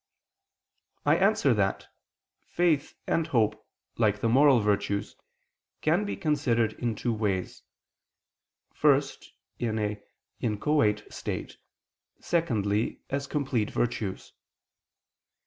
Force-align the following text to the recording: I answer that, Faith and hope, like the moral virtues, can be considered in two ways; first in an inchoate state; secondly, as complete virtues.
I 1.05 1.15
answer 1.15 1.53
that, 1.53 1.85
Faith 2.47 2.95
and 3.05 3.27
hope, 3.27 3.63
like 3.99 4.19
the 4.19 4.27
moral 4.29 4.59
virtues, 4.59 5.15
can 5.81 6.05
be 6.05 6.15
considered 6.17 6.73
in 6.73 6.95
two 6.95 7.13
ways; 7.13 7.61
first 8.73 9.31
in 9.59 9.77
an 9.77 10.01
inchoate 10.39 11.03
state; 11.13 11.57
secondly, 12.19 13.03
as 13.11 13.27
complete 13.27 13.69
virtues. 13.69 14.33